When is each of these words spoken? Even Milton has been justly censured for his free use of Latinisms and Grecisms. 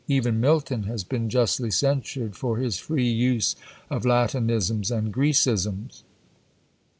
Even 0.07 0.39
Milton 0.41 0.85
has 0.85 1.03
been 1.03 1.29
justly 1.29 1.69
censured 1.69 2.35
for 2.35 2.57
his 2.57 2.79
free 2.79 3.07
use 3.07 3.55
of 3.87 4.03
Latinisms 4.03 4.89
and 4.89 5.13
Grecisms. 5.13 6.01